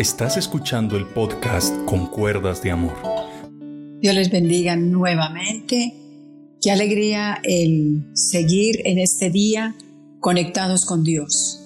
Estás 0.00 0.38
escuchando 0.38 0.96
el 0.96 1.04
podcast 1.04 1.76
Con 1.84 2.06
Cuerdas 2.06 2.62
de 2.62 2.70
Amor. 2.70 2.96
Dios 4.00 4.14
les 4.14 4.30
bendiga 4.30 4.74
nuevamente. 4.74 5.92
Qué 6.58 6.70
alegría 6.70 7.38
el 7.42 8.10
seguir 8.14 8.80
en 8.86 8.98
este 8.98 9.28
día 9.28 9.74
conectados 10.18 10.86
con 10.86 11.04
Dios. 11.04 11.60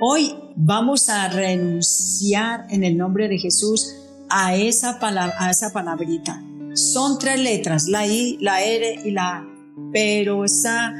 Hoy 0.00 0.34
vamos 0.56 1.10
a 1.10 1.28
renunciar 1.28 2.64
en 2.70 2.84
el 2.84 2.96
nombre 2.96 3.28
de 3.28 3.36
Jesús 3.36 3.96
a 4.30 4.56
esa, 4.56 4.98
palabra, 4.98 5.36
a 5.38 5.50
esa 5.50 5.74
palabrita. 5.74 6.42
Son 6.72 7.18
tres 7.18 7.38
letras, 7.38 7.86
la 7.86 8.06
I, 8.06 8.38
la 8.40 8.62
R 8.64 9.00
y 9.04 9.10
la 9.10 9.28
A. 9.28 9.46
Pero 9.92 10.46
esa, 10.46 10.94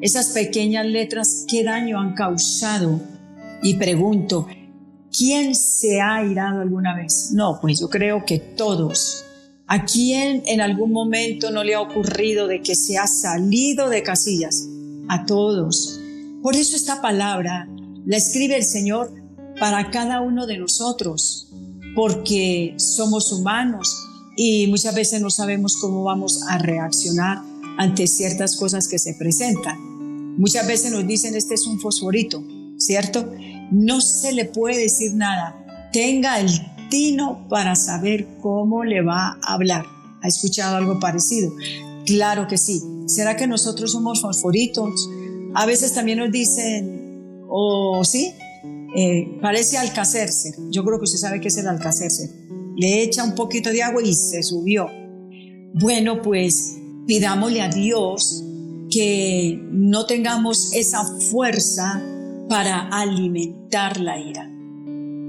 esas 0.00 0.28
pequeñas 0.28 0.86
letras, 0.86 1.44
¿qué 1.46 1.64
daño 1.64 2.00
han 2.00 2.14
causado? 2.14 2.98
Y 3.62 3.74
pregunto, 3.74 4.46
¿Quién 5.18 5.56
se 5.56 6.00
ha 6.00 6.24
irado 6.24 6.60
alguna 6.60 6.94
vez? 6.94 7.30
No, 7.32 7.58
pues 7.60 7.80
yo 7.80 7.90
creo 7.90 8.24
que 8.24 8.38
todos. 8.38 9.24
¿A 9.66 9.84
quién 9.84 10.44
en 10.46 10.60
algún 10.60 10.92
momento 10.92 11.50
no 11.50 11.64
le 11.64 11.74
ha 11.74 11.80
ocurrido 11.80 12.46
de 12.46 12.62
que 12.62 12.76
se 12.76 12.98
ha 12.98 13.08
salido 13.08 13.88
de 13.88 14.04
casillas? 14.04 14.68
A 15.08 15.26
todos. 15.26 15.98
Por 16.40 16.54
eso 16.54 16.76
esta 16.76 17.02
palabra 17.02 17.68
la 18.06 18.16
escribe 18.16 18.56
el 18.56 18.62
Señor 18.62 19.12
para 19.58 19.90
cada 19.90 20.20
uno 20.20 20.46
de 20.46 20.58
nosotros, 20.58 21.48
porque 21.96 22.74
somos 22.76 23.32
humanos 23.32 23.96
y 24.36 24.68
muchas 24.68 24.94
veces 24.94 25.20
no 25.20 25.30
sabemos 25.30 25.78
cómo 25.80 26.04
vamos 26.04 26.44
a 26.48 26.58
reaccionar 26.58 27.42
ante 27.76 28.06
ciertas 28.06 28.54
cosas 28.54 28.86
que 28.86 29.00
se 29.00 29.14
presentan. 29.14 30.36
Muchas 30.38 30.64
veces 30.68 30.92
nos 30.92 31.04
dicen, 31.08 31.34
este 31.34 31.54
es 31.54 31.66
un 31.66 31.80
fosforito, 31.80 32.40
¿cierto? 32.76 33.28
No 33.70 34.00
se 34.00 34.32
le 34.32 34.44
puede 34.44 34.82
decir 34.82 35.14
nada. 35.14 35.56
Tenga 35.92 36.40
el 36.40 36.50
tino 36.88 37.46
para 37.48 37.74
saber 37.76 38.26
cómo 38.40 38.84
le 38.84 39.02
va 39.02 39.38
a 39.42 39.54
hablar. 39.54 39.84
¿Ha 40.22 40.28
escuchado 40.28 40.76
algo 40.76 40.98
parecido? 40.98 41.52
Claro 42.06 42.48
que 42.48 42.58
sí. 42.58 42.82
¿Será 43.06 43.36
que 43.36 43.46
nosotros 43.46 43.92
somos 43.92 44.22
fosforitos? 44.22 45.08
A 45.54 45.66
veces 45.66 45.94
también 45.94 46.18
nos 46.18 46.30
dicen, 46.30 47.44
o 47.48 47.98
oh, 47.98 48.04
sí, 48.04 48.32
eh, 48.96 49.38
parece 49.40 49.78
alcacerse. 49.78 50.54
Yo 50.70 50.84
creo 50.84 50.98
que 50.98 51.04
usted 51.04 51.18
sabe 51.18 51.40
qué 51.40 51.48
es 51.48 51.56
el 51.56 51.68
alcacerse. 51.68 52.30
Le 52.76 53.02
echa 53.02 53.24
un 53.24 53.34
poquito 53.34 53.70
de 53.70 53.82
agua 53.82 54.02
y 54.02 54.14
se 54.14 54.42
subió. 54.42 54.86
Bueno, 55.74 56.22
pues 56.22 56.76
pidámosle 57.06 57.62
a 57.62 57.68
Dios 57.68 58.44
que 58.90 59.60
no 59.70 60.06
tengamos 60.06 60.72
esa 60.74 61.04
fuerza 61.30 62.02
para 62.48 62.88
alimentar 62.88 64.00
la 64.00 64.18
ira. 64.18 64.50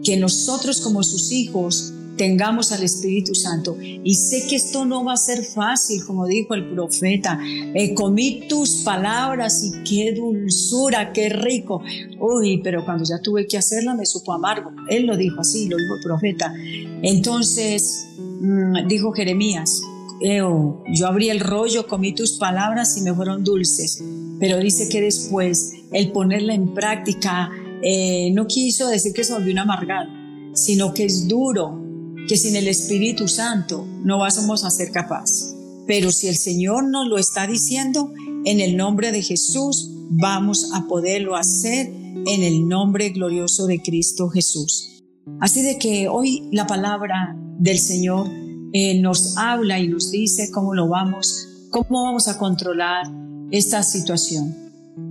Que 0.04 0.18
nosotros 0.18 0.82
como 0.82 1.04
sus 1.04 1.32
hijos 1.32 1.94
tengamos 2.20 2.74
al 2.74 2.84
Espíritu 2.84 3.34
Santo. 3.34 3.78
Y 3.82 4.14
sé 4.16 4.46
que 4.50 4.58
esto 4.58 4.84
no 4.86 5.06
va 5.06 5.14
a 5.14 5.18
ser 5.18 5.44
fácil, 5.44 6.04
como 6.06 6.28
dijo 6.28 6.54
el 6.54 6.70
profeta. 6.70 7.40
Eh, 7.74 7.94
comí 7.94 8.44
tus 8.50 8.82
palabras 8.84 9.64
y 9.64 9.84
qué 9.84 10.14
dulzura, 10.14 11.14
qué 11.14 11.30
rico. 11.30 11.82
Uy, 12.20 12.60
pero 12.62 12.84
cuando 12.84 13.06
ya 13.06 13.22
tuve 13.22 13.48
que 13.48 13.58
hacerla 13.58 13.96
me 13.96 14.06
supo 14.06 14.34
amargo. 14.34 14.72
Él 14.90 15.06
lo 15.06 15.16
dijo 15.16 15.40
así, 15.40 15.70
lo 15.70 15.78
dijo 15.78 15.96
el 15.96 16.04
profeta. 16.04 16.54
Entonces, 17.02 18.08
mm, 18.18 18.88
dijo 18.88 19.14
Jeremías, 19.14 19.82
yo 20.22 21.08
abrí 21.08 21.30
el 21.30 21.40
rollo, 21.40 21.88
comí 21.88 22.14
tus 22.14 22.34
palabras 22.34 22.98
y 22.98 23.02
me 23.02 23.14
fueron 23.14 23.46
dulces. 23.46 24.04
Pero 24.40 24.60
dice 24.60 24.90
que 24.90 25.02
después 25.02 25.74
el 25.92 26.12
ponerla 26.12 26.54
en 26.54 26.74
práctica 26.74 27.52
eh, 27.82 28.32
no 28.34 28.48
quiso 28.48 28.88
decir 28.88 29.14
que 29.14 29.24
se 29.24 29.34
volvió 29.34 29.54
un 29.54 29.60
amargado, 29.60 30.10
sino 30.54 30.94
que 30.94 31.06
es 31.06 31.28
duro, 31.28 31.82
que 32.28 32.38
sin 32.38 32.56
el 32.56 32.68
Espíritu 32.68 33.28
Santo 33.28 33.86
no 34.04 34.20
vamos 34.20 34.64
a 34.64 34.70
ser 34.70 34.92
capaces. 34.92 35.56
Pero 35.88 36.12
si 36.12 36.28
el 36.28 36.36
Señor 36.36 36.84
nos 36.84 37.08
lo 37.08 37.18
está 37.18 37.48
diciendo, 37.48 38.14
en 38.46 38.60
el 38.60 38.78
nombre 38.78 39.12
de 39.12 39.22
Jesús 39.22 39.90
vamos 40.10 40.72
a 40.74 40.88
poderlo 40.88 41.36
hacer 41.36 41.88
en 41.88 42.44
el 42.44 42.68
nombre 42.68 43.10
glorioso 43.10 43.66
de 43.68 43.82
Cristo 43.82 44.30
Jesús. 44.30 45.04
Así 45.40 45.62
de 45.62 45.78
que 45.78 46.08
hoy 46.08 46.48
la 46.52 46.68
palabra 46.68 47.36
del 47.60 47.80
Señor 47.80 48.28
eh, 48.74 49.00
nos 49.00 49.38
habla 49.38 49.80
y 49.80 49.88
nos 49.88 50.12
dice 50.12 50.52
cómo 50.52 50.74
lo 50.74 50.88
vamos, 50.88 51.48
cómo 51.72 52.04
vamos 52.04 52.28
a 52.28 52.38
controlar 52.38 53.08
esta 53.52 53.84
situación. 53.84 54.56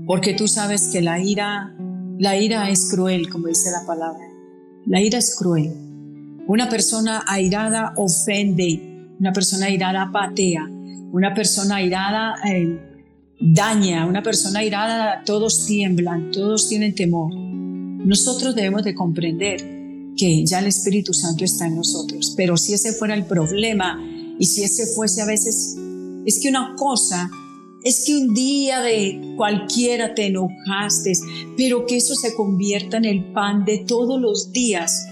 Porque 0.06 0.34
tú 0.34 0.48
sabes 0.48 0.88
que 0.88 1.00
la 1.00 1.20
ira, 1.20 1.74
la 2.18 2.36
ira 2.36 2.70
es 2.70 2.90
cruel, 2.90 3.28
como 3.28 3.48
dice 3.48 3.70
la 3.70 3.86
palabra. 3.86 4.24
La 4.86 5.00
ira 5.00 5.18
es 5.18 5.36
cruel. 5.36 5.72
Una 6.46 6.68
persona 6.68 7.24
airada 7.26 7.92
ofende, 7.96 9.14
una 9.20 9.32
persona 9.32 9.66
airada 9.66 10.10
patea, 10.10 10.66
una 11.12 11.34
persona 11.34 11.76
airada 11.76 12.36
eh, 12.46 12.78
daña, 13.40 14.06
una 14.06 14.22
persona 14.22 14.60
airada 14.60 15.22
todos 15.24 15.66
tiemblan, 15.66 16.30
todos 16.30 16.68
tienen 16.68 16.94
temor. 16.94 17.34
Nosotros 17.34 18.54
debemos 18.54 18.84
de 18.84 18.94
comprender 18.94 19.78
que 20.16 20.44
ya 20.44 20.60
el 20.60 20.66
Espíritu 20.66 21.12
Santo 21.12 21.44
está 21.44 21.66
en 21.66 21.76
nosotros. 21.76 22.34
Pero 22.36 22.56
si 22.56 22.74
ese 22.74 22.92
fuera 22.92 23.14
el 23.14 23.24
problema 23.24 24.02
y 24.38 24.46
si 24.46 24.64
ese 24.64 24.86
fuese 24.86 25.22
a 25.22 25.26
veces, 25.26 25.76
es 26.26 26.40
que 26.40 26.48
una 26.48 26.74
cosa 26.76 27.30
es 27.88 28.04
que 28.04 28.16
un 28.16 28.34
día 28.34 28.82
de 28.82 29.34
cualquiera 29.36 30.14
te 30.14 30.26
enojaste, 30.26 31.12
pero 31.56 31.86
que 31.86 31.96
eso 31.96 32.14
se 32.14 32.34
convierta 32.34 32.98
en 32.98 33.06
el 33.06 33.32
pan 33.32 33.64
de 33.64 33.78
todos 33.78 34.20
los 34.20 34.52
días, 34.52 35.06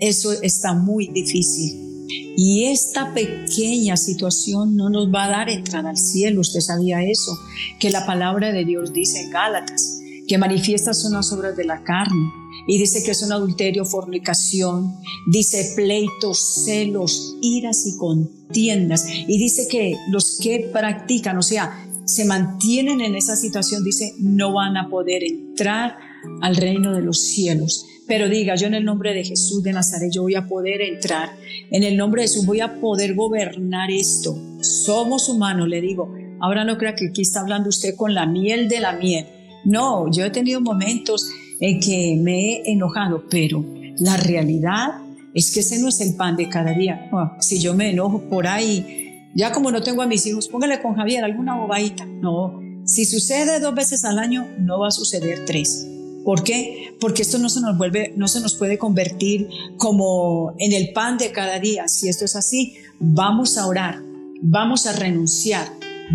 eso 0.00 0.32
está 0.40 0.72
muy 0.72 1.08
difícil. 1.08 2.06
Y 2.34 2.64
esta 2.64 3.12
pequeña 3.12 3.98
situación 3.98 4.76
no 4.76 4.88
nos 4.88 5.12
va 5.12 5.24
a 5.24 5.30
dar 5.30 5.50
entrada 5.50 5.90
al 5.90 5.98
cielo. 5.98 6.40
Usted 6.40 6.60
sabía 6.60 7.02
eso, 7.04 7.38
que 7.78 7.90
la 7.90 8.06
palabra 8.06 8.50
de 8.50 8.64
Dios 8.64 8.94
dice 8.94 9.20
en 9.20 9.30
Gálatas, 9.30 9.98
que 10.26 10.38
manifiestas 10.38 11.02
son 11.02 11.12
las 11.12 11.30
obras 11.32 11.54
de 11.54 11.64
la 11.64 11.84
carne 11.84 12.32
y 12.66 12.78
dice 12.78 13.02
que 13.02 13.10
es 13.10 13.22
un 13.22 13.32
adulterio, 13.32 13.84
fornicación, 13.84 14.94
dice 15.26 15.72
pleitos, 15.74 16.62
celos, 16.64 17.36
iras 17.42 17.86
y 17.86 17.96
contiendas. 17.98 19.04
Y 19.06 19.38
dice 19.38 19.66
que 19.68 19.96
los 20.10 20.38
que 20.40 20.70
practican, 20.72 21.36
o 21.38 21.42
sea, 21.42 21.86
se 22.04 22.24
mantienen 22.24 23.00
en 23.00 23.14
esa 23.14 23.36
situación, 23.36 23.84
dice, 23.84 24.14
no 24.18 24.52
van 24.52 24.76
a 24.76 24.88
poder 24.88 25.22
entrar 25.24 25.96
al 26.40 26.56
reino 26.56 26.92
de 26.94 27.02
los 27.02 27.20
cielos. 27.20 27.86
Pero 28.06 28.28
diga, 28.28 28.56
yo 28.56 28.66
en 28.66 28.74
el 28.74 28.84
nombre 28.84 29.14
de 29.14 29.24
Jesús 29.24 29.62
de 29.62 29.72
Nazaret, 29.72 30.10
yo 30.12 30.22
voy 30.22 30.34
a 30.34 30.46
poder 30.46 30.82
entrar. 30.82 31.30
En 31.70 31.82
el 31.82 31.96
nombre 31.96 32.22
de 32.22 32.28
Jesús 32.28 32.44
voy 32.44 32.60
a 32.60 32.80
poder 32.80 33.14
gobernar 33.14 33.90
esto. 33.90 34.36
Somos 34.60 35.28
humanos, 35.28 35.68
le 35.68 35.80
digo. 35.80 36.14
Ahora 36.40 36.64
no 36.64 36.76
crea 36.76 36.94
que 36.94 37.08
aquí 37.08 37.22
está 37.22 37.40
hablando 37.40 37.68
usted 37.68 37.94
con 37.94 38.14
la 38.14 38.26
miel 38.26 38.68
de 38.68 38.80
la 38.80 38.92
miel. 38.92 39.26
No, 39.64 40.10
yo 40.10 40.24
he 40.24 40.30
tenido 40.30 40.60
momentos 40.60 41.30
en 41.60 41.78
que 41.78 42.16
me 42.20 42.56
he 42.56 42.72
enojado, 42.72 43.24
pero 43.30 43.64
la 43.98 44.16
realidad 44.16 44.88
es 45.34 45.52
que 45.52 45.60
ese 45.60 45.78
no 45.78 45.88
es 45.88 46.00
el 46.00 46.16
pan 46.16 46.36
de 46.36 46.48
cada 46.48 46.72
día. 46.72 47.08
Si 47.40 47.60
yo 47.60 47.74
me 47.74 47.90
enojo 47.90 48.28
por 48.28 48.48
ahí, 48.48 49.01
ya 49.34 49.52
como 49.52 49.70
no 49.70 49.82
tengo 49.82 50.02
a 50.02 50.06
mis 50.06 50.26
hijos, 50.26 50.48
póngale 50.48 50.80
con 50.82 50.94
Javier 50.94 51.24
alguna 51.24 51.56
bobadita. 51.56 52.04
No, 52.04 52.60
si 52.84 53.04
sucede 53.04 53.60
dos 53.60 53.74
veces 53.74 54.04
al 54.04 54.18
año, 54.18 54.46
no 54.58 54.80
va 54.80 54.88
a 54.88 54.90
suceder 54.90 55.44
tres. 55.44 55.86
¿Por 56.24 56.44
qué? 56.44 56.94
Porque 57.00 57.22
esto 57.22 57.38
no 57.38 57.48
se 57.48 57.60
nos 57.60 57.76
vuelve, 57.76 58.12
no 58.16 58.28
se 58.28 58.40
nos 58.40 58.54
puede 58.54 58.78
convertir 58.78 59.48
como 59.76 60.54
en 60.58 60.72
el 60.72 60.92
pan 60.92 61.18
de 61.18 61.32
cada 61.32 61.58
día. 61.58 61.88
Si 61.88 62.08
esto 62.08 62.24
es 62.24 62.36
así, 62.36 62.74
vamos 63.00 63.58
a 63.58 63.66
orar, 63.66 64.00
vamos 64.40 64.86
a 64.86 64.92
renunciar, 64.92 65.66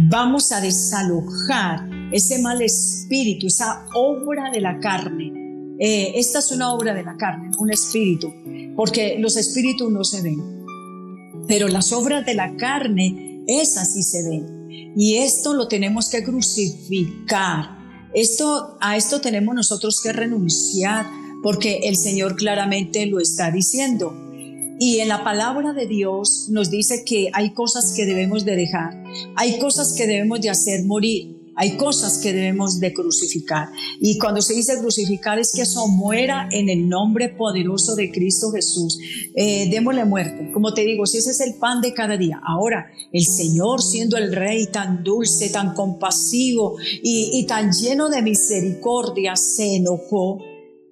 vamos 0.09 0.51
a 0.51 0.61
desalojar 0.61 1.89
ese 2.11 2.39
mal 2.39 2.61
espíritu, 2.61 3.47
esa 3.47 3.85
obra 3.94 4.49
de 4.51 4.61
la 4.61 4.79
carne. 4.79 5.34
Eh, 5.79 6.13
esta 6.16 6.39
es 6.39 6.51
una 6.51 6.73
obra 6.73 6.94
de 6.94 7.03
la 7.03 7.17
carne, 7.17 7.51
un 7.59 7.72
espíritu, 7.72 8.34
porque 8.75 9.17
los 9.20 9.35
espíritus 9.35 9.91
no 9.91 10.03
se 10.03 10.22
ven, 10.22 10.57
pero 11.47 11.67
las 11.67 11.91
obras 11.94 12.26
de 12.26 12.35
la 12.35 12.55
carne, 12.58 13.44
esas 13.47 13.94
sí 13.94 14.03
se 14.03 14.29
ven. 14.29 14.94
Y 14.96 15.17
esto 15.17 15.53
lo 15.53 15.67
tenemos 15.67 16.09
que 16.09 16.23
crucificar. 16.23 17.78
Esto, 18.14 18.78
a 18.82 18.97
esto 18.97 19.22
tenemos 19.22 19.53
nosotros 19.55 20.02
que 20.02 20.11
renunciar, 20.11 21.05
porque 21.44 21.82
el 21.84 21.96
Señor 21.96 22.35
claramente 22.35 23.05
lo 23.05 23.20
está 23.20 23.52
diciendo. 23.52 24.14
Y 24.79 24.99
en 24.99 25.08
la 25.08 25.23
palabra 25.23 25.73
de 25.73 25.88
Dios 25.88 26.47
nos 26.49 26.70
dice 26.70 27.03
que 27.03 27.29
hay 27.34 27.53
cosas 27.53 27.94
que 27.96 28.05
debemos 28.05 28.46
de 28.46 28.55
dejar, 28.55 29.03
hay 29.35 29.58
cosas 29.58 29.94
que 29.94 30.05
debemos 30.05 30.41
de 30.41 30.49
hacer 30.49 30.85
morir. 30.85 31.36
Hay 31.58 31.76
cosas 31.76 32.20
que 32.20 32.34
debemos 32.34 32.80
de 32.80 32.94
crucificar. 32.94 33.70
Y 34.00 34.18
cuando 34.18 34.42
se 34.42 34.54
dice 34.54 34.78
crucificar 34.80 35.40
es 35.40 35.52
que 35.54 35.64
eso 35.64 35.88
muera 35.88 36.48
en 36.52 36.70
el 36.70 36.88
nombre 36.88 37.30
poderoso 37.30 37.96
de 37.96 38.12
Cristo 38.12 38.52
Jesús. 38.52 39.00
Eh, 39.36 39.68
démosle 39.70 40.06
muerte. 40.06 40.52
Como 40.54 40.74
te 40.74 40.82
digo, 40.82 41.06
si 41.06 41.18
ese 41.18 41.32
es 41.32 41.42
el 41.42 41.56
pan 41.56 41.82
de 41.82 41.94
cada 41.94 42.16
día. 42.16 42.40
Ahora, 42.46 42.92
el 43.12 43.26
Señor 43.26 43.82
siendo 43.82 44.18
el 44.18 44.34
Rey 44.34 44.68
tan 44.68 45.04
dulce, 45.04 45.50
tan 45.50 45.74
compasivo 45.74 46.78
y, 47.04 47.32
y 47.34 47.46
tan 47.48 47.72
lleno 47.72 48.09
de 48.09 48.22
misericordia, 48.22 49.36
se 49.36 49.76
enojó 49.76 50.40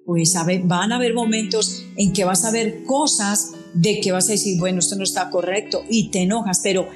pues 0.04 0.34
van 0.64 0.92
a 0.92 0.96
haber 0.96 1.14
momentos 1.14 1.84
en 1.96 2.12
que 2.12 2.24
vas 2.24 2.44
a 2.44 2.52
ver 2.52 2.84
cosas 2.84 3.50
de 3.74 4.00
que 4.00 4.12
vas 4.12 4.28
a 4.28 4.32
decir, 4.32 4.56
bueno, 4.56 4.78
esto 4.78 4.94
no 4.94 5.02
está 5.02 5.30
correcto 5.30 5.82
y 5.90 6.10
te 6.10 6.22
enojas, 6.22 6.60
pero 6.62 6.88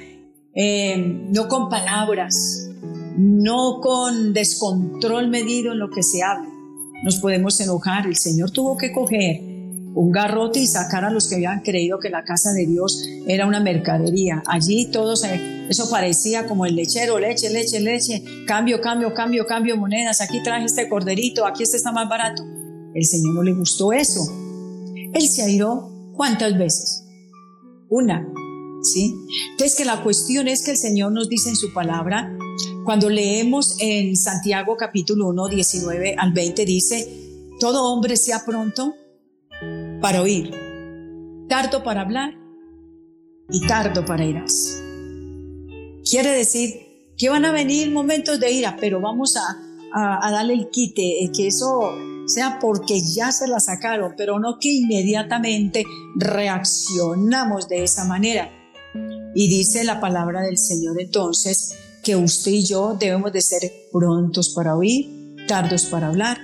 eh, 0.55 0.95
no 0.97 1.49
con 1.49 1.69
palabras, 1.69 2.69
no 3.17 3.79
con 3.81 4.33
descontrol 4.33 5.29
medido 5.29 5.71
en 5.71 5.79
lo 5.79 5.89
que 5.89 6.03
se 6.03 6.23
habla. 6.23 6.49
Nos 7.03 7.17
podemos 7.17 7.59
enojar. 7.59 8.07
El 8.07 8.15
Señor 8.15 8.51
tuvo 8.51 8.77
que 8.77 8.91
coger 8.91 9.41
un 9.93 10.11
garrote 10.11 10.59
y 10.59 10.67
sacar 10.67 11.03
a 11.03 11.09
los 11.09 11.27
que 11.27 11.35
habían 11.35 11.61
creído 11.61 11.99
que 11.99 12.09
la 12.09 12.23
casa 12.23 12.51
de 12.53 12.65
Dios 12.65 13.05
era 13.27 13.45
una 13.45 13.59
mercadería. 13.59 14.41
Allí 14.47 14.89
todos, 14.91 15.23
eso 15.69 15.89
parecía 15.89 16.47
como 16.47 16.65
el 16.65 16.75
lechero, 16.75 17.19
leche, 17.19 17.49
leche, 17.49 17.79
leche, 17.79 18.23
cambio, 18.47 18.79
cambio, 18.79 19.13
cambio, 19.13 19.45
cambio 19.45 19.77
monedas, 19.77 20.21
aquí 20.21 20.41
traje 20.43 20.65
este 20.65 20.87
corderito, 20.87 21.45
aquí 21.45 21.63
este 21.63 21.77
está 21.77 21.91
más 21.91 22.07
barato. 22.07 22.43
El 22.93 23.05
Señor 23.05 23.35
no 23.35 23.43
le 23.43 23.53
gustó 23.53 23.91
eso. 23.91 24.21
Él 25.13 25.27
se 25.27 25.43
airó 25.43 25.89
cuántas 26.15 26.57
veces? 26.57 27.05
Una, 27.89 28.25
¿sí? 28.81 29.13
Entonces 29.51 29.77
que 29.77 29.85
la 29.85 30.03
cuestión 30.03 30.47
es 30.47 30.63
que 30.63 30.71
el 30.71 30.77
Señor 30.77 31.11
nos 31.11 31.27
dice 31.27 31.49
en 31.49 31.55
su 31.55 31.73
palabra, 31.73 32.31
cuando 32.83 33.09
leemos 33.09 33.75
en 33.79 34.15
Santiago 34.15 34.75
capítulo 34.75 35.27
1, 35.29 35.47
19 35.49 36.15
al 36.17 36.33
20, 36.33 36.65
dice, 36.65 37.47
todo 37.59 37.91
hombre 37.91 38.17
sea 38.17 38.43
pronto 38.45 38.95
para 40.01 40.21
oír, 40.21 40.51
tardo 41.47 41.83
para 41.83 42.01
hablar 42.01 42.33
y 43.49 43.67
tardo 43.67 44.03
para 44.03 44.25
irás. 44.25 44.81
Quiere 46.09 46.31
decir 46.31 47.13
que 47.17 47.29
van 47.29 47.45
a 47.45 47.51
venir 47.51 47.91
momentos 47.91 48.39
de 48.39 48.51
ira, 48.51 48.77
pero 48.79 48.99
vamos 48.99 49.37
a, 49.37 49.41
a, 49.93 50.31
darle 50.31 50.53
el 50.53 50.69
quite, 50.69 51.23
eh, 51.23 51.31
que 51.31 51.47
eso 51.47 51.91
sea 52.25 52.57
porque 52.59 52.99
ya 52.99 53.31
se 53.31 53.47
la 53.47 53.59
sacaron, 53.59 54.15
pero 54.17 54.39
no 54.39 54.57
que 54.59 54.69
inmediatamente 54.69 55.83
reaccionamos 56.15 57.67
de 57.67 57.83
esa 57.83 58.05
manera. 58.05 58.49
Y 59.35 59.47
dice 59.47 59.83
la 59.83 59.99
palabra 59.99 60.41
del 60.41 60.57
Señor 60.57 60.99
entonces 60.99 61.75
que 62.03 62.15
usted 62.15 62.51
y 62.51 62.63
yo 62.63 62.95
debemos 62.99 63.31
de 63.31 63.41
ser 63.41 63.71
prontos 63.91 64.49
para 64.49 64.75
oír, 64.75 65.35
tardos 65.47 65.85
para 65.85 66.07
hablar 66.07 66.39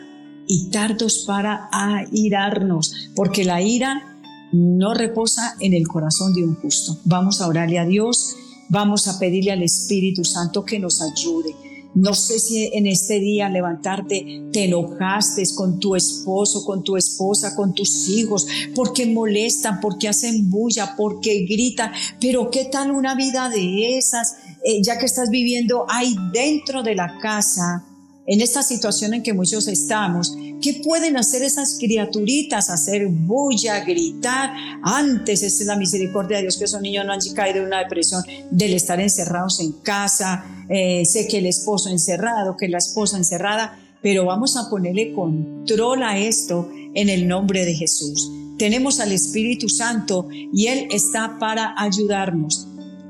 y 0.48 0.70
tardos 0.70 1.24
para 1.26 1.70
airarnos, 1.72 3.12
porque 3.16 3.44
la 3.44 3.62
ira 3.62 4.18
no 4.52 4.94
reposa 4.94 5.56
en 5.60 5.74
el 5.74 5.88
corazón 5.88 6.34
de 6.34 6.44
un 6.44 6.56
justo. 6.56 6.98
Vamos 7.06 7.42
a 7.42 7.48
orarle 7.48 7.80
a 7.80 7.86
Dios, 7.86 8.36
vamos 8.70 9.08
a 9.08 9.20
pedirle 9.20 9.52
al 9.52 9.64
Espíritu 9.64 10.24
Santo 10.24 10.64
que 10.64 10.80
nos 10.80 11.02
ayude. 11.02 11.54
No 11.96 12.14
sé 12.14 12.38
si 12.38 12.70
en 12.74 12.86
este 12.86 13.20
día 13.20 13.50
levantarte 13.50 14.44
te 14.54 14.66
enojaste 14.66 15.44
con 15.56 15.80
tu 15.80 15.96
esposo, 15.96 16.64
con 16.64 16.84
tu 16.84 16.96
esposa, 16.96 17.56
con 17.56 17.74
tus 17.74 18.08
hijos, 18.10 18.46
porque 18.76 19.08
molestan, 19.08 19.80
porque 19.82 20.08
hacen 20.08 20.50
bulla, 20.52 20.94
porque 20.96 21.46
gritan, 21.50 21.92
pero 22.22 22.52
¿qué 22.52 22.66
tal 22.66 22.92
una 22.92 23.16
vida 23.16 23.50
de 23.50 23.98
esas, 23.98 24.36
eh, 24.68 24.82
ya 24.84 24.98
que 24.98 25.06
estás 25.06 25.30
viviendo 25.30 25.86
ahí 25.90 26.16
dentro 26.34 26.84
de 26.84 26.96
la 26.96 27.18
casa? 27.20 27.86
en 28.28 28.42
esta 28.42 28.62
situación 28.62 29.14
en 29.14 29.24
que 29.24 29.34
muchos 29.34 29.68
estamos, 29.70 30.36
¿qué 30.62 30.82
pueden 30.84 31.16
hacer 31.16 31.42
esas 31.44 31.78
criaturitas? 31.80 32.70
Hacer 32.70 33.08
bulla, 33.08 33.80
gritar. 33.86 34.52
Antes, 34.84 35.44
es 35.44 35.66
la 35.66 35.78
misericordia 35.78 36.38
de 36.38 36.44
Dios, 36.44 36.58
que 36.58 36.66
esos 36.66 36.82
niños 36.82 37.06
no 37.06 37.14
han 37.14 37.22
caído 37.34 37.60
en 37.60 37.68
una 37.68 37.80
depresión 37.80 38.22
del 38.52 38.74
estar 38.74 39.00
encerrados 39.00 39.62
en 39.62 39.72
casa. 39.72 40.44
Eh, 40.70 41.06
sé 41.06 41.28
que 41.28 41.38
el 41.38 41.46
esposo 41.46 41.90
encerrado, 41.90 42.58
que 42.58 42.68
la 42.68 42.80
esposa 42.80 43.18
encerrada, 43.18 43.80
pero 44.02 44.26
vamos 44.26 44.58
a 44.58 44.70
ponerle 44.70 45.14
control 45.14 46.04
a 46.04 46.20
esto 46.20 46.70
en 46.94 47.08
el 47.08 47.30
nombre 47.30 47.66
de 47.66 47.76
Jesús. 47.76 48.30
Tenemos 48.58 49.00
al 49.00 49.14
Espíritu 49.14 49.70
Santo 49.70 50.28
y 50.32 50.68
Él 50.68 50.90
está 50.92 51.38
para 51.40 51.76
ayudarnos. 51.78 52.68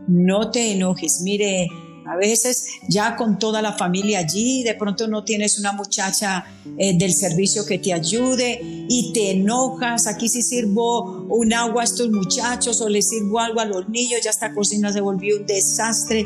No 0.07 0.51
te 0.51 0.71
enojes. 0.71 1.21
Mire, 1.21 1.69
a 2.07 2.15
veces 2.15 2.67
ya 2.87 3.15
con 3.17 3.37
toda 3.37 3.61
la 3.61 3.73
familia 3.73 4.19
allí, 4.19 4.63
de 4.63 4.75
pronto 4.75 5.07
no 5.07 5.23
tienes 5.25 5.59
una 5.59 5.73
muchacha 5.73 6.45
eh, 6.77 6.97
del 6.97 7.13
servicio 7.13 7.65
que 7.65 7.79
te 7.79 7.93
ayude 7.93 8.59
y 8.89 9.11
te 9.13 9.31
enojas, 9.31 10.07
aquí 10.07 10.29
si 10.29 10.41
sirvo 10.41 11.25
un 11.29 11.53
agua 11.53 11.81
a 11.81 11.85
estos 11.85 12.09
muchachos 12.09 12.79
o 12.81 12.87
les 12.87 13.09
sirvo 13.09 13.39
algo 13.39 13.59
a 13.59 13.65
los 13.65 13.89
niños, 13.89 14.21
ya 14.23 14.29
esta 14.29 14.53
cocina 14.53 14.93
se 14.93 15.01
volvió 15.01 15.37
un 15.37 15.45
desastre 15.45 16.25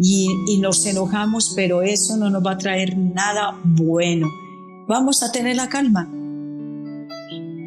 y, 0.00 0.28
y 0.48 0.58
nos 0.58 0.86
enojamos, 0.86 1.52
pero 1.54 1.82
eso 1.82 2.16
no 2.16 2.30
nos 2.30 2.44
va 2.44 2.52
a 2.52 2.58
traer 2.58 2.96
nada 2.96 3.60
bueno. 3.64 4.28
Vamos 4.86 5.22
a 5.22 5.30
tener 5.30 5.56
la 5.56 5.68
calma. 5.68 6.10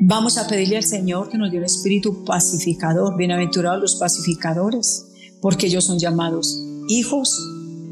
Vamos 0.04 0.40
a 0.40 0.48
pedirle 0.48 0.78
al 0.78 0.84
Señor 0.84 1.30
que 1.30 1.38
nos 1.38 1.52
dé 1.52 1.60
un 1.60 1.64
espíritu 1.64 2.26
pacificador. 2.26 3.16
Bienaventurados 3.16 3.80
los 3.80 3.96
pacificadores, 3.98 5.11
porque 5.42 5.68
ellos 5.68 5.86
son 5.86 6.00
llamados 6.00 6.60
hijos 6.88 7.38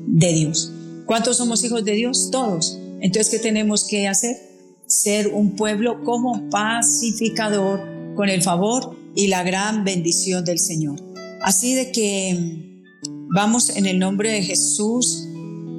de 0.07 0.33
Dios. 0.33 0.71
¿Cuántos 1.05 1.37
somos 1.37 1.63
hijos 1.63 1.83
de 1.83 1.93
Dios? 1.93 2.29
Todos. 2.31 2.77
Entonces, 3.01 3.31
¿qué 3.31 3.39
tenemos 3.39 3.85
que 3.85 4.07
hacer? 4.07 4.37
Ser 4.85 5.27
un 5.27 5.55
pueblo 5.55 6.03
como 6.03 6.49
pacificador 6.49 7.81
con 8.15 8.29
el 8.29 8.41
favor 8.41 8.95
y 9.15 9.27
la 9.27 9.43
gran 9.43 9.83
bendición 9.83 10.43
del 10.45 10.59
Señor. 10.59 10.99
Así 11.41 11.73
de 11.73 11.91
que 11.91 12.83
vamos 13.33 13.69
en 13.75 13.85
el 13.85 13.99
nombre 13.99 14.31
de 14.31 14.43
Jesús 14.43 15.25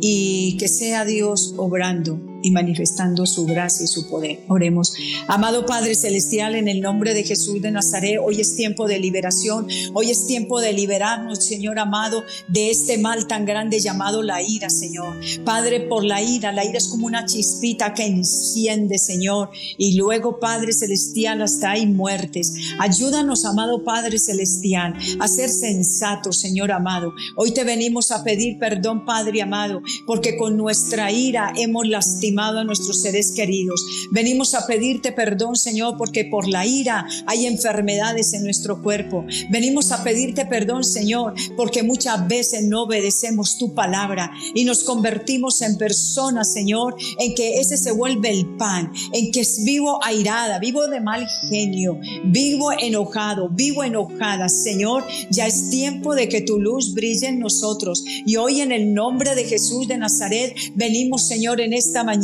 y 0.00 0.56
que 0.58 0.68
sea 0.68 1.04
Dios 1.04 1.54
obrando 1.56 2.29
y 2.42 2.50
manifestando 2.50 3.26
su 3.26 3.46
gracia 3.46 3.84
y 3.84 3.88
su 3.88 4.08
poder. 4.08 4.40
Oremos. 4.48 4.94
Amado 5.28 5.66
Padre 5.66 5.94
Celestial, 5.94 6.54
en 6.54 6.68
el 6.68 6.80
nombre 6.80 7.14
de 7.14 7.24
Jesús 7.24 7.60
de 7.60 7.70
Nazaret, 7.70 8.18
hoy 8.22 8.40
es 8.40 8.56
tiempo 8.56 8.86
de 8.86 8.98
liberación, 8.98 9.66
hoy 9.92 10.10
es 10.10 10.26
tiempo 10.26 10.60
de 10.60 10.72
liberarnos, 10.72 11.44
Señor 11.44 11.78
amado, 11.78 12.22
de 12.48 12.70
este 12.70 12.98
mal 12.98 13.26
tan 13.26 13.44
grande 13.44 13.80
llamado 13.80 14.22
la 14.22 14.42
ira, 14.42 14.70
Señor. 14.70 15.16
Padre, 15.44 15.80
por 15.80 16.04
la 16.04 16.22
ira, 16.22 16.52
la 16.52 16.64
ira 16.64 16.78
es 16.78 16.88
como 16.88 17.06
una 17.06 17.26
chispita 17.26 17.92
que 17.94 18.06
enciende, 18.06 18.98
Señor, 18.98 19.50
y 19.76 19.96
luego, 19.96 20.38
Padre 20.40 20.72
Celestial, 20.72 21.42
hasta 21.42 21.72
hay 21.72 21.86
muertes. 21.86 22.52
Ayúdanos, 22.78 23.44
amado 23.44 23.84
Padre 23.84 24.18
Celestial, 24.18 24.94
a 25.18 25.28
ser 25.28 25.50
sensatos, 25.50 26.40
Señor 26.40 26.72
amado. 26.72 27.12
Hoy 27.36 27.52
te 27.52 27.64
venimos 27.64 28.10
a 28.10 28.24
pedir 28.24 28.58
perdón, 28.58 29.04
Padre 29.04 29.42
amado, 29.42 29.82
porque 30.06 30.36
con 30.36 30.56
nuestra 30.56 31.12
ira 31.12 31.52
hemos 31.56 31.86
lastimado 31.86 32.29
a 32.38 32.64
nuestros 32.64 33.02
seres 33.02 33.32
queridos. 33.32 33.84
Venimos 34.10 34.54
a 34.54 34.66
pedirte 34.66 35.12
perdón, 35.12 35.56
Señor, 35.56 35.96
porque 35.98 36.24
por 36.24 36.48
la 36.48 36.64
ira 36.64 37.06
hay 37.26 37.46
enfermedades 37.46 38.32
en 38.32 38.44
nuestro 38.44 38.82
cuerpo. 38.82 39.24
Venimos 39.50 39.92
a 39.92 40.02
pedirte 40.04 40.46
perdón, 40.46 40.84
Señor, 40.84 41.34
porque 41.56 41.82
muchas 41.82 42.26
veces 42.28 42.64
no 42.64 42.82
obedecemos 42.82 43.58
tu 43.58 43.74
palabra 43.74 44.30
y 44.54 44.64
nos 44.64 44.84
convertimos 44.84 45.60
en 45.62 45.76
personas, 45.76 46.52
Señor, 46.52 46.96
en 47.18 47.34
que 47.34 47.60
ese 47.60 47.76
se 47.76 47.92
vuelve 47.92 48.30
el 48.30 48.46
pan, 48.56 48.92
en 49.12 49.32
que 49.32 49.42
vivo 49.64 50.02
airada, 50.04 50.58
vivo 50.58 50.86
de 50.86 51.00
mal 51.00 51.26
genio, 51.50 51.98
vivo 52.24 52.70
enojado, 52.72 53.48
vivo 53.50 53.82
enojada. 53.84 54.48
Señor, 54.48 55.04
ya 55.30 55.46
es 55.46 55.70
tiempo 55.70 56.14
de 56.14 56.28
que 56.28 56.40
tu 56.40 56.60
luz 56.60 56.94
brille 56.94 57.28
en 57.28 57.40
nosotros. 57.40 58.04
Y 58.06 58.36
hoy 58.36 58.60
en 58.60 58.72
el 58.72 58.94
nombre 58.94 59.34
de 59.34 59.44
Jesús 59.44 59.88
de 59.88 59.98
Nazaret 59.98 60.54
venimos, 60.74 61.26
Señor, 61.26 61.60
en 61.60 61.72
esta 61.72 62.04
mañana 62.04 62.19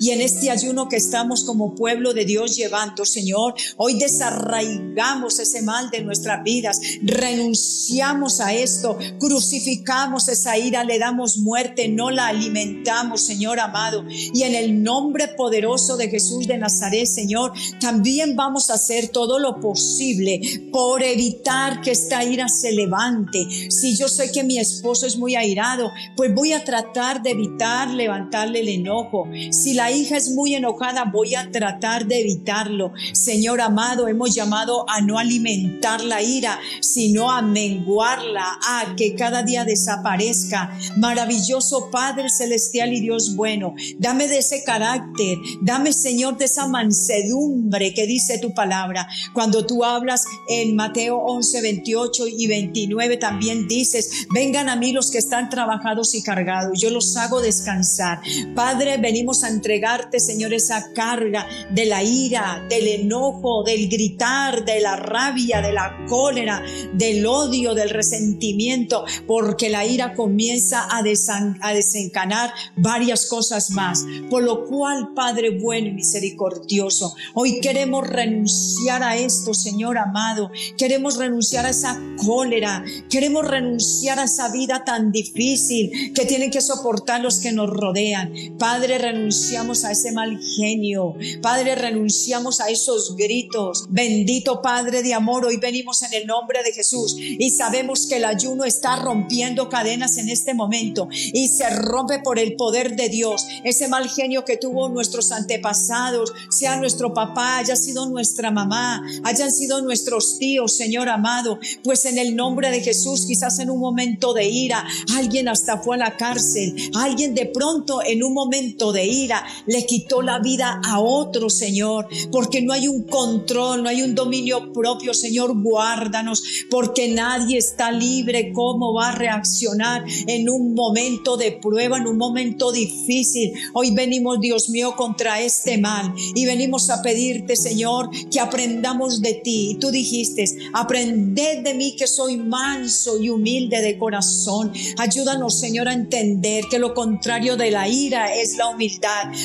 y 0.00 0.10
en 0.10 0.20
este 0.22 0.50
ayuno 0.50 0.88
que 0.88 0.96
estamos 0.96 1.44
como 1.44 1.74
pueblo 1.74 2.14
de 2.14 2.24
Dios 2.24 2.56
llevando, 2.56 3.04
Señor, 3.04 3.54
hoy 3.76 3.98
desarraigamos 3.98 5.38
ese 5.38 5.62
mal 5.62 5.90
de 5.90 6.02
nuestras 6.02 6.42
vidas, 6.42 6.80
renunciamos 7.02 8.40
a 8.40 8.54
esto, 8.54 8.96
crucificamos 9.18 10.28
esa 10.28 10.56
ira, 10.56 10.84
le 10.84 10.98
damos 10.98 11.38
muerte, 11.38 11.88
no 11.88 12.10
la 12.10 12.28
alimentamos, 12.28 13.20
Señor 13.20 13.60
amado. 13.60 14.04
Y 14.08 14.42
en 14.42 14.54
el 14.54 14.82
nombre 14.82 15.28
poderoso 15.28 15.96
de 15.96 16.08
Jesús 16.08 16.46
de 16.46 16.56
Nazaret, 16.56 17.06
Señor, 17.06 17.52
también 17.78 18.36
vamos 18.36 18.70
a 18.70 18.74
hacer 18.74 19.08
todo 19.08 19.38
lo 19.38 19.60
posible 19.60 20.40
por 20.72 21.02
evitar 21.02 21.82
que 21.82 21.90
esta 21.90 22.24
ira 22.24 22.48
se 22.48 22.72
levante. 22.72 23.46
Si 23.70 23.96
yo 23.96 24.08
sé 24.08 24.32
que 24.32 24.44
mi 24.44 24.58
esposo 24.58 25.06
es 25.06 25.16
muy 25.16 25.34
airado, 25.34 25.92
pues 26.16 26.34
voy 26.34 26.52
a 26.52 26.64
tratar 26.64 27.22
de 27.22 27.30
evitar 27.30 27.90
levantarle 27.90 28.60
el 28.60 28.68
enojo. 28.68 29.25
Si 29.50 29.74
la 29.74 29.90
hija 29.90 30.16
es 30.16 30.30
muy 30.30 30.54
enojada, 30.54 31.04
voy 31.04 31.34
a 31.34 31.50
tratar 31.50 32.06
de 32.06 32.20
evitarlo. 32.20 32.92
Señor 33.12 33.60
amado, 33.60 34.08
hemos 34.08 34.34
llamado 34.34 34.88
a 34.88 35.00
no 35.00 35.18
alimentar 35.18 36.02
la 36.02 36.22
ira, 36.22 36.58
sino 36.80 37.30
a 37.30 37.42
menguarla, 37.42 38.58
a 38.68 38.94
que 38.96 39.14
cada 39.14 39.42
día 39.42 39.64
desaparezca. 39.64 40.76
Maravilloso 40.96 41.90
Padre 41.90 42.28
Celestial 42.30 42.92
y 42.92 43.00
Dios 43.00 43.36
bueno, 43.36 43.74
dame 43.98 44.28
de 44.28 44.38
ese 44.38 44.64
carácter, 44.64 45.38
dame 45.60 45.92
Señor 45.92 46.36
de 46.38 46.46
esa 46.46 46.66
mansedumbre 46.68 47.94
que 47.94 48.06
dice 48.06 48.38
tu 48.38 48.54
palabra. 48.54 49.08
Cuando 49.32 49.66
tú 49.66 49.84
hablas 49.84 50.24
en 50.48 50.76
Mateo 50.76 51.18
11, 51.18 51.62
28 51.62 52.24
y 52.28 52.46
29 52.46 53.16
también 53.16 53.68
dices, 53.68 54.26
vengan 54.32 54.68
a 54.68 54.76
mí 54.76 54.92
los 54.92 55.10
que 55.10 55.18
están 55.18 55.50
trabajados 55.50 56.14
y 56.14 56.22
cargados, 56.22 56.80
yo 56.80 56.90
los 56.90 57.16
hago 57.16 57.40
descansar. 57.40 58.20
Padre, 58.54 58.96
ven 58.98 59.15
venimos 59.16 59.44
a 59.44 59.48
entregarte, 59.48 60.20
Señor, 60.20 60.52
esa 60.52 60.92
carga 60.92 61.46
de 61.70 61.86
la 61.86 62.02
ira, 62.02 62.62
del 62.68 62.86
enojo, 62.86 63.62
del 63.64 63.88
gritar, 63.88 64.62
de 64.66 64.78
la 64.80 64.96
rabia, 64.96 65.62
de 65.62 65.72
la 65.72 66.04
cólera, 66.06 66.62
del 66.92 67.24
odio, 67.24 67.72
del 67.72 67.88
resentimiento, 67.88 69.06
porque 69.26 69.70
la 69.70 69.86
ira 69.86 70.12
comienza 70.12 70.82
a, 70.82 70.98
a 70.98 71.72
desencanar 71.72 72.52
varias 72.76 73.24
cosas 73.24 73.70
más. 73.70 74.04
Por 74.28 74.42
lo 74.42 74.66
cual, 74.66 75.14
Padre 75.14 75.58
bueno 75.60 75.88
y 75.88 75.92
misericordioso, 75.92 77.14
hoy 77.32 77.60
queremos 77.60 78.06
renunciar 78.06 79.02
a 79.02 79.16
esto, 79.16 79.54
Señor 79.54 79.96
amado. 79.96 80.50
Queremos 80.76 81.16
renunciar 81.16 81.64
a 81.64 81.70
esa 81.70 81.98
cólera. 82.22 82.84
Queremos 83.08 83.48
renunciar 83.48 84.18
a 84.18 84.24
esa 84.24 84.52
vida 84.52 84.84
tan 84.84 85.10
difícil 85.10 86.12
que 86.12 86.26
tienen 86.26 86.50
que 86.50 86.60
soportar 86.60 87.22
los 87.22 87.38
que 87.38 87.52
nos 87.52 87.70
rodean. 87.70 88.34
Padre, 88.58 88.98
renunciamos 89.12 89.84
a 89.84 89.92
ese 89.92 90.10
mal 90.10 90.36
genio. 90.56 91.14
Padre, 91.40 91.76
renunciamos 91.76 92.60
a 92.60 92.68
esos 92.70 93.14
gritos. 93.16 93.86
Bendito 93.88 94.60
Padre 94.62 95.02
de 95.02 95.14
amor, 95.14 95.44
hoy 95.44 95.58
venimos 95.58 96.02
en 96.02 96.12
el 96.12 96.26
nombre 96.26 96.62
de 96.64 96.72
Jesús 96.72 97.16
y 97.16 97.50
sabemos 97.50 98.06
que 98.08 98.16
el 98.16 98.24
ayuno 98.24 98.64
está 98.64 98.96
rompiendo 98.96 99.68
cadenas 99.68 100.16
en 100.18 100.28
este 100.28 100.54
momento 100.54 101.08
y 101.12 101.46
se 101.48 101.70
rompe 101.70 102.18
por 102.18 102.40
el 102.40 102.56
poder 102.56 102.96
de 102.96 103.08
Dios. 103.08 103.46
Ese 103.62 103.86
mal 103.86 104.08
genio 104.08 104.44
que 104.44 104.56
tuvo 104.56 104.88
nuestros 104.88 105.30
antepasados, 105.30 106.32
sea 106.50 106.76
nuestro 106.76 107.14
papá, 107.14 107.58
haya 107.58 107.76
sido 107.76 108.06
nuestra 108.08 108.50
mamá, 108.50 109.02
hayan 109.22 109.52
sido 109.52 109.82
nuestros 109.82 110.38
tíos, 110.38 110.76
Señor 110.76 111.08
amado, 111.08 111.60
pues 111.84 112.06
en 112.06 112.18
el 112.18 112.34
nombre 112.34 112.70
de 112.70 112.80
Jesús, 112.80 113.24
quizás 113.26 113.60
en 113.60 113.70
un 113.70 113.78
momento 113.78 114.34
de 114.34 114.46
ira, 114.48 114.84
alguien 115.14 115.48
hasta 115.48 115.78
fue 115.78 115.94
a 115.94 115.98
la 115.98 116.16
cárcel, 116.16 116.74
alguien 116.94 117.34
de 117.34 117.46
pronto 117.46 118.00
en 118.04 118.24
un 118.24 118.34
momento 118.34 118.92
de 118.96 119.06
ira 119.06 119.44
le 119.66 119.86
quitó 119.86 120.22
la 120.22 120.40
vida 120.40 120.80
a 120.84 121.00
otro, 121.00 121.50
Señor, 121.50 122.08
porque 122.32 122.62
no 122.62 122.72
hay 122.72 122.88
un 122.88 123.04
control, 123.04 123.82
no 123.82 123.88
hay 123.88 124.02
un 124.02 124.14
dominio 124.14 124.72
propio, 124.72 125.14
Señor, 125.14 125.54
guárdanos, 125.62 126.42
porque 126.70 127.08
nadie 127.08 127.58
está 127.58 127.92
libre, 127.92 128.52
cómo 128.52 128.92
va 128.92 129.10
a 129.10 129.14
reaccionar 129.14 130.04
en 130.26 130.48
un 130.48 130.74
momento 130.74 131.36
de 131.36 131.52
prueba, 131.52 131.98
en 131.98 132.06
un 132.06 132.16
momento 132.16 132.72
difícil. 132.72 133.52
Hoy 133.74 133.92
venimos, 133.92 134.40
Dios 134.40 134.68
mío, 134.68 134.94
contra 134.96 135.40
este 135.40 135.78
mal 135.78 136.14
y 136.34 136.44
venimos 136.46 136.90
a 136.90 137.02
pedirte, 137.02 137.56
Señor, 137.56 138.10
que 138.30 138.40
aprendamos 138.40 139.20
de 139.20 139.34
ti. 139.34 139.70
Y 139.70 139.74
tú 139.76 139.90
dijiste, 139.90 140.44
aprended 140.72 141.62
de 141.62 141.74
mí 141.74 141.96
que 141.96 142.06
soy 142.06 142.36
manso 142.36 143.18
y 143.20 143.28
humilde 143.28 143.80
de 143.82 143.98
corazón. 143.98 144.72
Ayúdanos, 144.98 145.58
Señor, 145.58 145.88
a 145.88 145.92
entender 145.92 146.64
que 146.70 146.78
lo 146.78 146.94
contrario 146.94 147.56
de 147.56 147.70
la 147.70 147.88
ira 147.88 148.34
es 148.34 148.56
la 148.56 148.68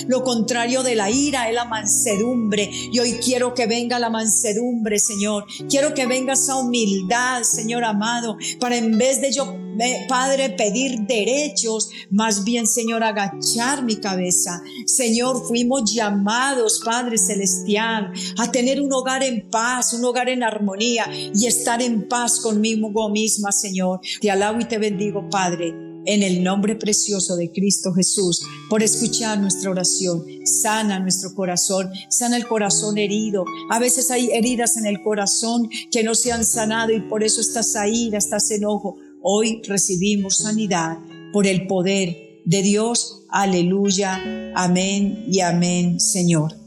lo 0.08 0.24
contrario 0.24 0.84
de 0.84 0.96
la 0.96 1.10
ira 1.10 1.50
es 1.50 1.56
la 1.56 1.66
mansedumbre. 1.66 2.70
Y 2.72 3.00
hoy 3.00 3.14
quiero 3.14 3.54
que 3.54 3.68
venga 3.68 4.00
la 4.00 4.10
mansedumbre, 4.10 5.00
Señor. 5.00 5.46
Quiero 5.70 5.94
que 5.94 6.06
venga 6.06 6.34
esa 6.34 6.56
humildad, 6.56 7.44
Señor 7.44 7.84
amado, 7.84 8.38
para 8.60 8.78
en 8.78 8.98
vez 8.98 9.22
de 9.22 9.32
yo 9.32 9.62
Padre, 10.08 10.50
pedir 10.52 11.02
derechos, 11.02 11.90
más 12.10 12.44
bien, 12.44 12.68
Señor, 12.68 13.04
agachar 13.04 13.84
mi 13.84 13.96
cabeza. 13.96 14.62
Señor, 14.86 15.48
fuimos 15.48 15.92
llamados, 15.92 16.82
Padre 16.84 17.18
Celestial, 17.18 18.12
a 18.38 18.52
tener 18.52 18.82
un 18.82 18.94
hogar 18.94 19.24
en 19.24 19.50
paz, 19.50 19.94
un 19.94 20.06
hogar 20.06 20.30
en 20.30 20.44
armonía 20.44 21.06
y 21.12 21.48
estar 21.48 21.82
en 21.82 22.08
paz 22.08 22.40
conmigo 22.40 23.10
misma, 23.10 23.52
Señor. 23.52 24.02
Te 24.20 24.30
alabo 24.30 24.60
y 24.60 24.66
te 24.66 24.78
bendigo, 24.78 25.30
Padre 25.30 25.91
en 26.06 26.24
el 26.24 26.44
nombre 26.44 26.76
precioso 26.76 27.36
de 27.36 27.52
Cristo 27.52 27.94
Jesús, 27.94 28.44
por 28.70 28.84
escuchar 28.84 29.40
nuestra 29.40 29.72
oración. 29.72 30.26
Sana 30.46 31.00
nuestro 31.00 31.34
corazón, 31.34 31.90
sana 32.10 32.38
el 32.38 32.48
corazón 32.48 32.98
herido. 32.98 33.46
A 33.70 33.80
veces 33.80 34.12
hay 34.12 34.30
heridas 34.32 34.78
en 34.78 34.86
el 34.86 35.02
corazón 35.02 35.70
que 35.92 36.04
no 36.04 36.16
se 36.16 36.32
han 36.32 36.46
sanado 36.46 36.92
y 36.92 37.02
por 37.02 37.24
eso 37.24 37.42
estás 37.42 37.76
ahí, 37.76 38.12
estás 38.14 38.52
enojo. 38.52 38.98
Hoy 39.22 39.62
recibimos 39.68 40.38
sanidad 40.38 40.98
por 41.32 41.48
el 41.48 41.68
poder 41.68 42.42
de 42.46 42.62
Dios. 42.62 43.26
Aleluya. 43.30 44.22
Amén 44.56 45.26
y 45.28 45.40
amén, 45.42 46.00
Señor. 46.00 46.61